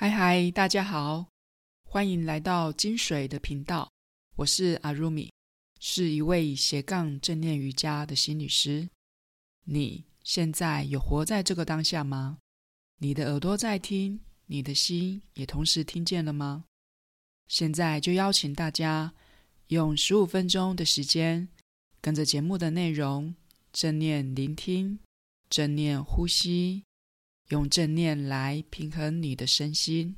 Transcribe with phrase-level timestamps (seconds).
[0.00, 1.26] 嗨嗨，大家好，
[1.82, 3.90] 欢迎来到金水的频道。
[4.36, 5.32] 我是阿如米，
[5.80, 8.88] 是一位斜杠正念瑜伽的心理师。
[9.64, 12.38] 你现在有活在这个当下吗？
[12.98, 16.66] 你的耳朵在听，你的心也同时听见了吗？
[17.48, 19.12] 现在就邀请大家
[19.66, 21.48] 用十五分钟的时间，
[22.00, 23.34] 跟着节目的内容，
[23.72, 25.00] 正念聆听，
[25.50, 26.84] 正念呼吸。
[27.48, 30.16] 用正念来平衡你的身心。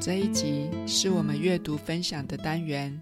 [0.00, 3.00] 这一集是我们阅读分享的单元。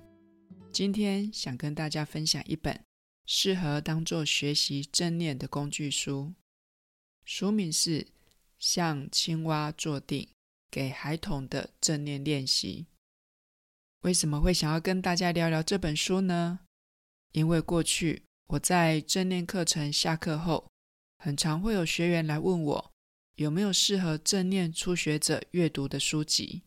[0.70, 2.78] 今天想跟大家分享一本
[3.24, 6.34] 适合当做学习正念的工具书。
[7.26, 8.02] 书名是
[8.56, 10.28] 《像青蛙坐定：
[10.70, 12.86] 给孩童的正念练习》。
[14.02, 16.60] 为什么会想要跟大家聊聊这本书呢？
[17.32, 20.70] 因为过去我在正念课程下课后，
[21.18, 22.92] 很常会有学员来问我，
[23.34, 26.62] 有没有适合正念初学者阅读的书籍。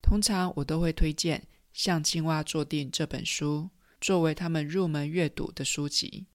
[0.00, 1.40] 通常我都会推荐
[1.72, 3.70] 《像青蛙坐定》这本书，
[4.00, 6.28] 作为他们入门阅读的书籍。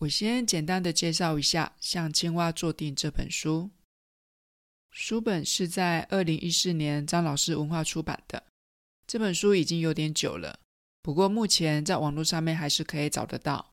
[0.00, 3.70] 我先简单的介绍一下《像青蛙坐定》这本书。
[4.90, 8.42] 书本是在二零一四年张老师文化出版的。
[9.06, 10.58] 这本书已经有点久了，
[11.02, 13.72] 不过目前在网络上面还是可以找得到。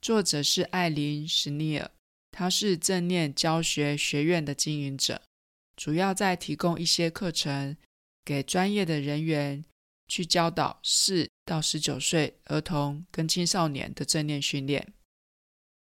[0.00, 1.90] 作者是艾琳·史尼尔，
[2.30, 5.20] 他是正念教学学院的经营者，
[5.74, 7.76] 主要在提供一些课程
[8.24, 9.64] 给专业的人员
[10.06, 14.92] 去教导四到十九岁儿童跟青少年的正念训练。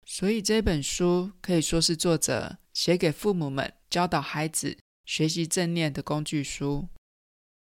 [0.06, 6.88] 所以这本书可以说是作者写给父母们教导孩子学习正念的工具书。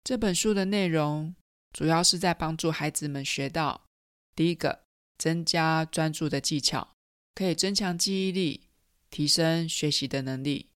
[0.02, 1.34] 这本书的内容
[1.72, 3.86] 主要是在帮助孩子们学到：
[4.34, 4.84] 第一个，
[5.18, 6.94] 增加专注的技巧，
[7.34, 8.68] 可以增强记忆力，
[9.10, 10.68] 提升学习的能力；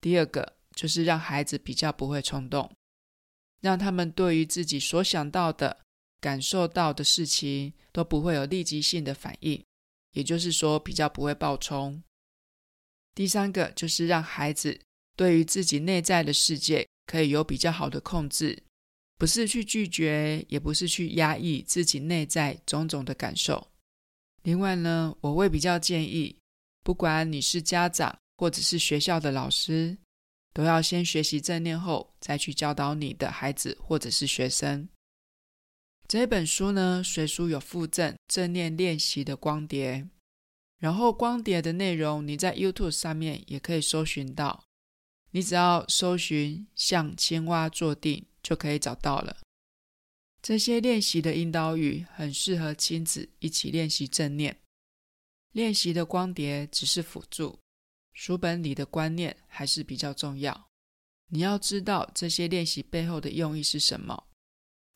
[0.00, 2.70] 第二个，就是让孩子比较不会冲动，
[3.60, 5.80] 让他们对于自己所想到的、
[6.20, 9.64] 感受到的事情都不会有立即性的反应。
[10.18, 12.02] 也就是说，比较不会暴冲。
[13.14, 14.76] 第三个就是让孩子
[15.14, 18.60] 对于自己内在的世界可以有比较好的控制，
[19.16, 23.68] 不是去拒绝，也不是去压抑自己内在种种的感受。
[24.42, 26.36] 另外呢，我会比较建议，
[26.82, 29.96] 不管你是家长或者是学校的老师，
[30.52, 34.88] 都要先学习正念后，再去教导你的孩子或者是学生。
[36.08, 40.08] 这本书呢，随书有附赠正念练习的光碟，
[40.78, 44.64] 然后光碟的内容你在 YouTube 上面也可以搜寻到，
[45.32, 49.36] 你只要搜寻“像青蛙坐定”就可以找到了。
[50.40, 54.56] 这些练习的引导语很适合亲子一起练习正念。
[55.52, 57.58] 练习的光碟只是辅助，
[58.14, 60.68] 书本里的观念还是比较重要。
[61.28, 64.27] 你要知道这些练习背后的用意是什么。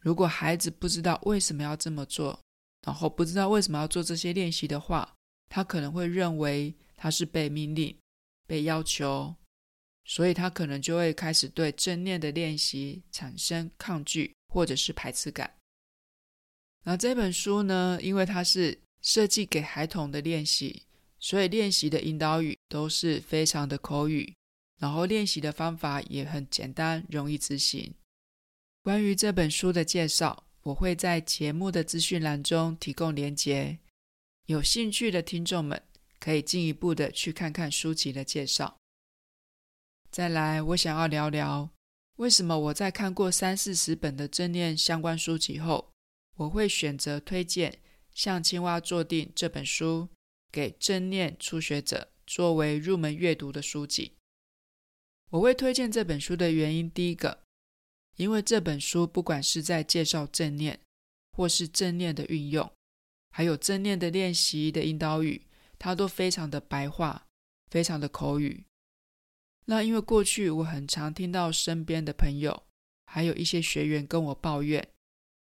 [0.03, 2.39] 如果孩子不知道为什么要这么做，
[2.85, 5.15] 然后不知道为什么要做这些练习的话，
[5.49, 7.97] 他可能会认为他是被命令、
[8.47, 9.35] 被要求，
[10.05, 15.55] 所以他可能就会开始对正念的练习产生抗拒或者是排斥感。
[16.85, 20.83] 那这本书呢，因为它是设计给孩童的练习，
[21.21, 24.35] 所以练习的引导语都是非常的口语，
[24.81, 27.95] 然后练习的方法也很简单，容易执行。
[28.83, 33.79] 关于这本书的介绍，我会在节目的资讯栏中提供连结，
[34.47, 35.81] 有兴趣的听众们
[36.19, 38.77] 可以进一步的去看看书籍的介绍。
[40.11, 41.71] 再来，我想要聊聊
[42.17, 45.93] 为什么我在看过三四十本的正念相关书籍后，
[46.35, 47.71] 我会选择推荐
[48.13, 50.09] 《像青蛙坐定》这本书
[50.51, 54.17] 给正念初学者作为入门阅读的书籍。
[55.31, 57.42] 我会推荐这本书的原因，第一个。
[58.17, 60.79] 因为这本书不管是在介绍正念，
[61.33, 62.71] 或是正念的运用，
[63.31, 65.47] 还有正念的练习的引导语，
[65.79, 67.27] 它都非常的白话，
[67.71, 68.65] 非常的口语。
[69.65, 72.65] 那因为过去我很常听到身边的朋友，
[73.07, 74.87] 还有一些学员跟我抱怨，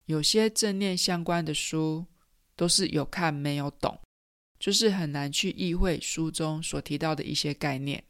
[0.06, 2.06] 有些正念相关的书
[2.56, 4.00] 都是有看没有懂，
[4.60, 8.04] 就是很难去意会书中所提到的一些概念。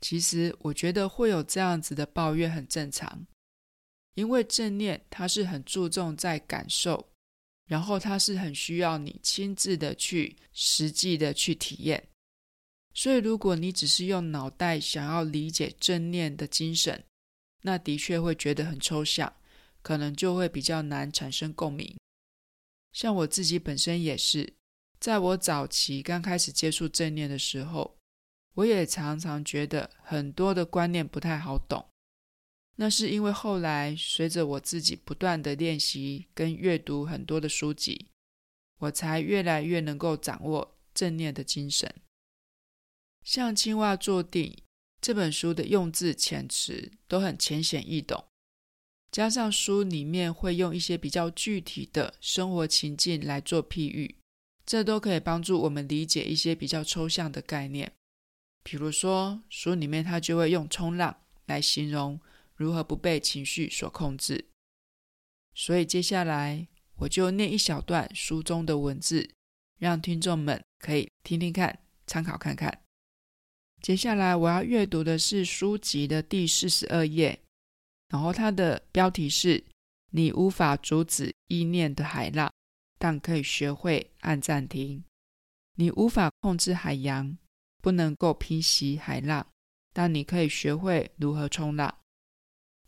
[0.00, 3.26] 其实我觉得会有这样子的抱怨很正常。
[4.18, 7.08] 因为正念它是很注重在感受，
[7.66, 12.08] 然后它是很需要你亲自的去实际的去体验，
[12.92, 17.04] 所以，如果你只是用脑袋想要理解正念的精神，
[17.62, 19.32] 那的确会觉得很抽象，
[19.82, 21.96] 可能就会比较难产生共鸣。
[22.92, 24.52] 像我自己本身也是，
[24.98, 27.96] 在我早期刚开始接触正念的时候，
[28.54, 31.88] 我也常常觉得很多的观念不太好懂。
[32.80, 38.06] 那是因为后来随着我自己不断的练习跟阅读很多的书籍，
[38.78, 41.92] 我才越来越能够掌握正念的精神。
[43.24, 44.52] 像《青蛙坐定》
[45.00, 48.24] 这本书的用字遣词都很浅显易懂。
[49.10, 54.14] 加上书里面会用一些比较具体的生活情境来做譬喻，
[54.64, 57.90] 这都可以帮助我们理解一些比较抽象的概念。
[58.62, 61.16] 比如说，书里面它就会用冲浪
[61.46, 62.20] 来形容
[62.58, 64.44] 如何不被情绪所控制。
[65.54, 69.30] 所以接下来我就念一小段书中的文字，
[69.78, 72.82] 让听众们可以听听看，参考看看。
[73.80, 77.40] 接下来我要阅读的是书籍的第四十二页。
[78.08, 79.62] 然后它的标题是
[80.10, 82.50] “你无法阻止意念的海浪，
[82.98, 85.04] 但可以学会按暂停。
[85.74, 87.36] 你无法控制海洋，
[87.82, 89.46] 不能够平息海浪，
[89.92, 91.97] 但你可以学会如何冲浪。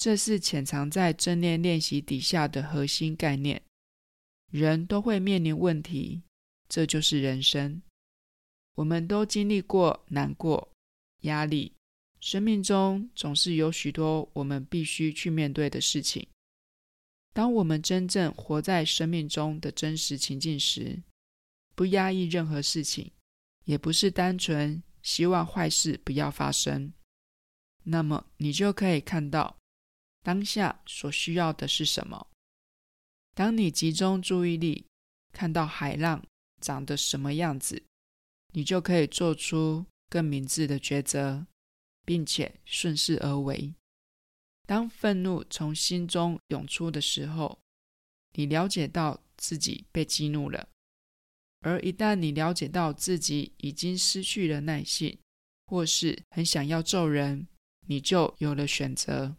[0.00, 3.60] 这是潜藏在正念练习底下的核心概念。
[4.50, 6.22] 人都会面临问题，
[6.70, 7.82] 这就是人生。
[8.76, 10.66] 我们都经历过难过、
[11.20, 11.70] 压力。
[12.18, 16.26] 生命中总是有许多我们必须去面对的事情。
[17.34, 20.98] 当我们真正活在生命中的真实情境时，
[21.74, 23.12] 不压抑任何事情，
[23.66, 26.90] 也不是单纯希望坏事不要发生，
[27.82, 29.58] 那么你就可以看到
[30.22, 32.26] 当下所需要的是什么。
[33.34, 34.86] 当你集中注意力，
[35.32, 36.26] 看到海浪
[36.60, 37.82] 长得什么样子，
[38.52, 41.46] 你就可以做出更明智的抉择。
[42.10, 43.72] 并且顺势而为。
[44.66, 47.60] 当愤怒从心中涌出的时候，
[48.32, 50.66] 你了解到自己被激怒了；
[51.60, 55.16] 而一旦你了解到自己已经失去了耐性，
[55.66, 57.46] 或是很想要揍人，
[57.86, 59.36] 你就有了选择。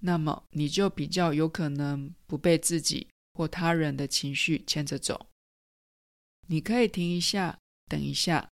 [0.00, 5.26] 那么你就比较有可能不被自己或他人的情绪牵着走。
[6.48, 8.50] 你可以停一下，等一下，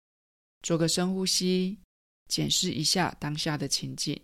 [0.62, 1.80] 做个深呼吸。
[2.30, 4.19] 检视一下当下的情境，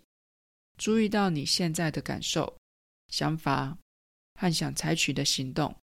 [0.78, 2.58] 注意到你现在的感受、
[3.08, 3.78] 想法
[4.34, 5.76] 和想采取的行动。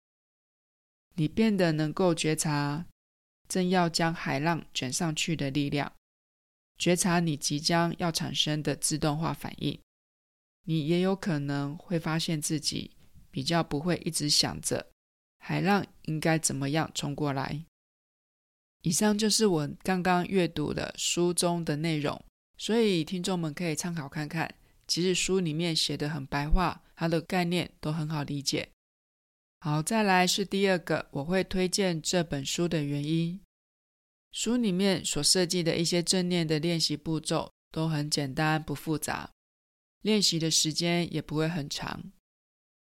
[1.17, 2.87] 你变得能够觉察
[3.47, 5.93] 正要将海浪卷上去的力量，
[6.79, 9.79] 觉察你即将要产生的自动化反应。
[10.65, 12.91] 你也有可能会发现自己
[13.31, 14.87] 比较不会一直想着
[15.39, 17.65] 海浪应该怎么样冲过来。
[18.83, 22.23] 以上就是我刚刚阅读的书中的内容，
[22.59, 24.55] 所以听众们可以参考看看。
[24.87, 28.69] 其实书里面写的很白话，它的概念都很好理解。
[29.61, 33.41] 好，再来是第二个，我会推荐这本书的原因。
[34.31, 39.31] 书里面所设计的一些正念的练习步骤都很简单，不复杂，
[40.05, 41.99] 练习的时间也不会很长。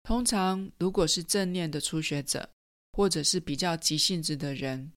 [0.04, 2.48] 通常如果是正念的初学者，
[2.92, 4.92] 或者是比较急性子的人，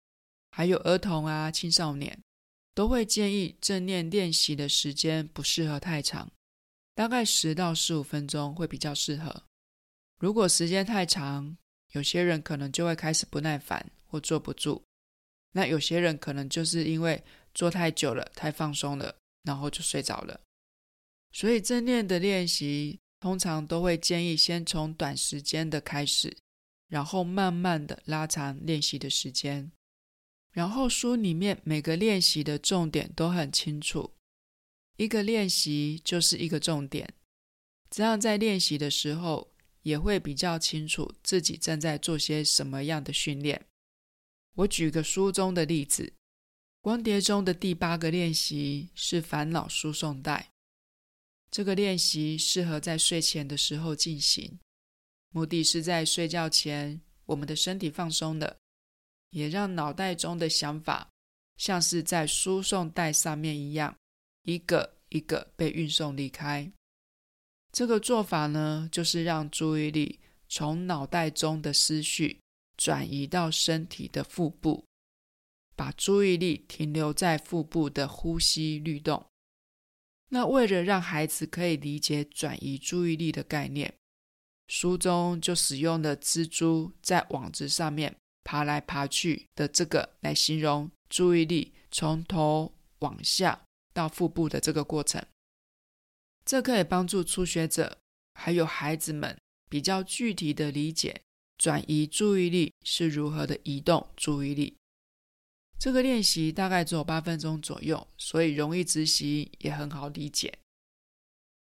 [0.50, 2.20] 还有儿童啊、青少年，
[2.74, 6.30] 都会建议正念练习的时间不适合太长，
[6.94, 9.42] 大概十到十五分钟会比较适合。
[10.18, 11.56] 如果时间太长，
[11.92, 14.82] 有些人可能就会开始不耐烦或坐不住。
[15.52, 20.38] 那有些人可能就是因为坐太久了、太放松了，然后就睡着了。
[21.32, 26.36] 所以正念的练习通常都会建议先从短时间的开始，
[26.88, 29.70] 然后慢慢的拉长练习的时间。
[30.52, 34.12] 然后书里面每个练习的重点都很清楚，
[34.96, 37.14] 一个练习就是一个重点，
[37.88, 43.64] 这样在练习的时候也会比较清楚自己正在做些什么样的训练。
[44.56, 46.12] 我举个书中的例子，
[46.80, 50.49] 光碟中的第八个练习是烦恼输送带，
[51.50, 54.58] 这个练习适合在睡前的时候进行，
[55.30, 58.56] 目的是在睡觉前我们的身体放松了。
[59.30, 61.08] 也让脑袋中的想法
[61.56, 63.96] 像是在输送带上面一样，
[64.42, 66.72] 一个一个被运送离开。
[67.72, 72.40] 这个做法呢，就是让注意力从脑袋中的思绪
[72.76, 74.84] 转移到身体的腹部，
[75.76, 79.24] 把注意力停留在腹部的呼吸律动。
[80.32, 83.92] 那为了让孩子可以理解转移注意力的概念，
[84.68, 93.60] 书中就使用了蜘蛛在网子上面爬来爬去的这个来形容注意力从头往下
[93.92, 95.20] 到腹部的这个过程。
[96.44, 97.98] 这可以帮助初学者
[98.34, 99.36] 还有孩子们
[99.68, 101.20] 比较具体的理解
[101.58, 104.76] 转移注意力是如何的移动注意力。
[105.80, 110.52] 这个练习大概只有八分钟左右，所以容易执行，也很好理解。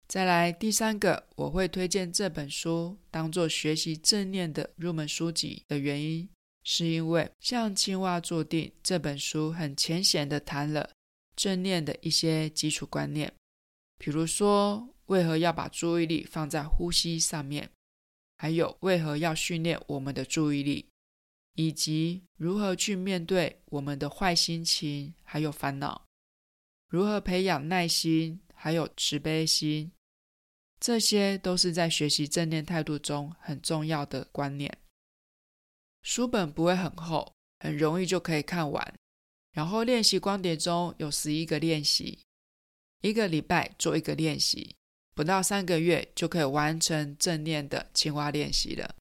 [0.08, 6.26] 再来第三个，我会推荐这本书当做学习正念的入门书籍的原因，
[6.64, 10.88] 是因为像《青蛙坐定》这本书很浅显地谈了
[11.36, 13.30] 正念的一些基础观念。
[13.98, 17.68] 比如说，为何要把注意力放在呼吸上面？
[18.38, 20.86] 还有，为何要训练我们的注意力？
[21.58, 26.06] 以及如何去面对我们的坏心情，还有烦恼？
[26.88, 29.90] 如何培养耐心，还有慈悲心？
[30.78, 34.78] 这些都是在学习正念态度中很重要的观念。
[36.02, 38.94] 书本不会很厚，很容易就可以看完。
[39.50, 42.20] 然后练习光碟中有十一个练习。
[43.00, 44.76] 一个礼拜做一个练习，
[45.12, 48.94] 不到三个月就可以完成正念的青蛙练习了。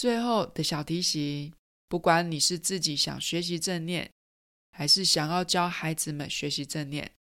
[0.00, 1.52] 最后的小提醒：
[1.86, 4.10] 不管你是自己想学习正念，
[4.72, 7.12] 还是想要教孩子们学习正念，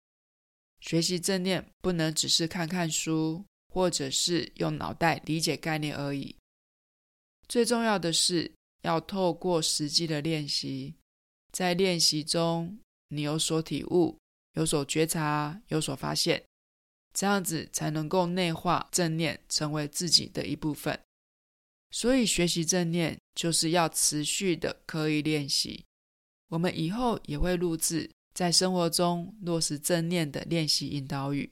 [0.79, 3.45] 学习正念不能只是看看书，
[3.75, 6.37] 或者是用脑袋理解概念而已。
[7.49, 10.95] 最重要的是要透过实际的练习，
[11.51, 14.17] 在练习中你有所体悟。
[14.53, 16.45] 有所觉察，有所发现，
[17.13, 21.01] 这样子才能够内化正念，成为自己的一部分。
[21.91, 25.85] 所以，学习正念就是要持续的刻意练习。
[26.49, 31.51] 我们以后也会录制在生活中落实正念的练习引导语。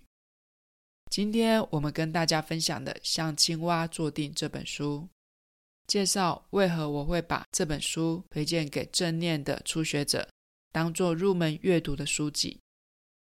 [1.11, 5.09] 今天我们跟大家分享的《像青蛙坐定》这本书，
[5.87, 10.29] 介绍为何我会把这本书推荐给正念的初学者，
[10.73, 12.59] 当做入门阅读的书籍。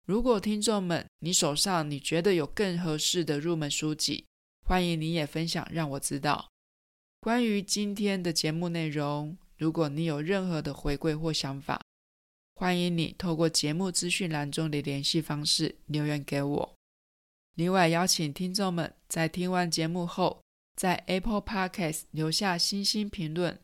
[0.06, 4.26] 如果听众们，你手上你觉得有更合适的入门书籍，
[4.66, 6.48] 欢迎你也分享，让我知道。
[7.20, 11.82] 关于今天的节目内容，如果你有任何的回馈或想法，
[12.56, 16.74] 欢迎你透过节目资讯栏中的联系方式留言给我。
[17.56, 20.42] 另外，邀请听众们在听完节目后，
[20.76, 23.60] 在 Apple Podcast 留下星星评论，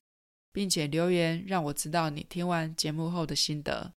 [0.51, 3.93] 并且留言让我知道你听完节目后的心得。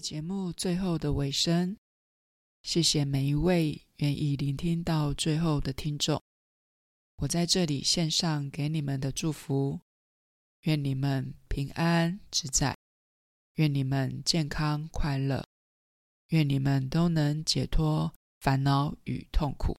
[0.00, 1.76] 节目最后的尾声，
[2.62, 6.22] 谢谢每一位愿意聆听到最后的听众。
[7.16, 9.80] 我在这里献上给你们的祝福。
[10.62, 12.76] 愿你们平安自在，
[13.54, 15.46] 愿你们健康快乐，
[16.30, 19.76] 愿你们都能解脱烦恼与痛苦。